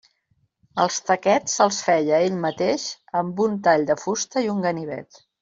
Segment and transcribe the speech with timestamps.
[0.85, 2.87] Els taquets se'ls feia ell mateix
[3.21, 5.23] amb un tall de fusta i un ganivet.